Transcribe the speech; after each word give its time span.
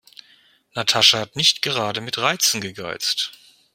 Natascha 0.73 1.19
hat 1.19 1.35
nicht 1.35 1.61
gerade 1.61 2.01
mit 2.01 2.17
Reizen 2.17 2.59
gegeizt. 2.59 3.33